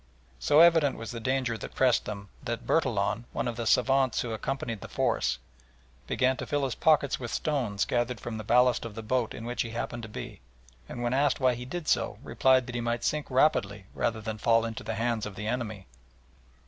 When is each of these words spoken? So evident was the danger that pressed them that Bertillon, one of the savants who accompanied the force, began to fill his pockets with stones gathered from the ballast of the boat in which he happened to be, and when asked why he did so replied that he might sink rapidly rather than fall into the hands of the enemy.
So 0.39 0.61
evident 0.61 0.97
was 0.97 1.11
the 1.11 1.19
danger 1.19 1.59
that 1.59 1.75
pressed 1.75 2.05
them 2.05 2.29
that 2.41 2.65
Bertillon, 2.65 3.25
one 3.33 3.47
of 3.47 3.55
the 3.55 3.67
savants 3.67 4.21
who 4.21 4.31
accompanied 4.31 4.81
the 4.81 4.87
force, 4.87 5.37
began 6.07 6.37
to 6.37 6.47
fill 6.47 6.63
his 6.65 6.73
pockets 6.73 7.19
with 7.19 7.29
stones 7.29 7.85
gathered 7.85 8.19
from 8.19 8.39
the 8.39 8.43
ballast 8.43 8.83
of 8.83 8.95
the 8.95 9.03
boat 9.03 9.35
in 9.35 9.45
which 9.45 9.61
he 9.61 9.69
happened 9.69 10.01
to 10.01 10.09
be, 10.09 10.41
and 10.89 11.03
when 11.03 11.13
asked 11.13 11.39
why 11.39 11.53
he 11.53 11.65
did 11.65 11.87
so 11.87 12.17
replied 12.23 12.65
that 12.65 12.73
he 12.73 12.81
might 12.81 13.03
sink 13.03 13.29
rapidly 13.29 13.85
rather 13.93 14.21
than 14.21 14.39
fall 14.39 14.65
into 14.65 14.83
the 14.83 14.95
hands 14.95 15.27
of 15.27 15.35
the 15.35 15.45
enemy. 15.45 15.85